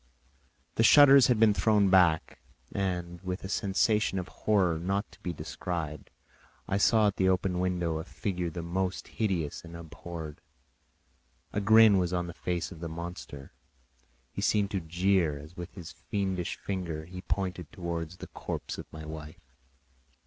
The 0.77 0.83
shutters 0.83 1.27
had 1.27 1.39
been 1.39 1.53
thrown 1.53 1.91
back, 1.91 2.39
and 2.73 3.21
with 3.21 3.43
a 3.43 3.47
sensation 3.47 4.17
of 4.17 4.29
horror 4.29 4.79
not 4.79 5.11
to 5.11 5.19
be 5.19 5.31
described, 5.31 6.09
I 6.67 6.79
saw 6.79 7.05
at 7.05 7.17
the 7.17 7.29
open 7.29 7.59
window 7.59 7.99
a 7.99 8.03
figure 8.03 8.49
the 8.49 8.63
most 8.63 9.07
hideous 9.09 9.63
and 9.63 9.75
abhorred. 9.75 10.41
A 11.53 11.61
grin 11.61 11.99
was 11.99 12.13
on 12.13 12.25
the 12.25 12.33
face 12.33 12.71
of 12.71 12.79
the 12.79 12.89
monster; 12.89 13.51
he 14.31 14.41
seemed 14.41 14.71
to 14.71 14.79
jeer, 14.79 15.37
as 15.37 15.55
with 15.55 15.75
his 15.75 15.91
fiendish 15.91 16.55
finger 16.55 17.05
he 17.05 17.21
pointed 17.21 17.71
towards 17.71 18.17
the 18.17 18.27
corpse 18.29 18.79
of 18.79 18.91
my 18.91 19.05
wife. 19.05 19.53